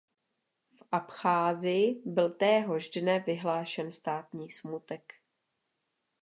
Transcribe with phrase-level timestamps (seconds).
[0.71, 5.13] V Abcházii byl téhož dne vyhlášen státní smutek.